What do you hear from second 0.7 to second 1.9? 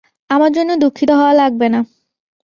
দুঃখিত হওয়া লাগবে না।